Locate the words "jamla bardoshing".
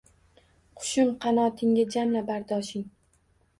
1.99-2.91